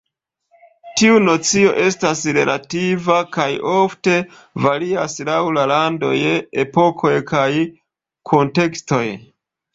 Tiu 1.01 1.17
nocio 1.25 1.73
estas 1.87 2.23
relativa, 2.37 3.17
kaj 3.35 3.45
ofte 3.75 4.17
varias 4.65 5.19
laŭ 5.29 5.37
la 5.59 5.67
landoj, 5.75 6.17
epokoj 6.67 7.15
kaj 7.35 7.47
kuntekstoj. 8.33 9.07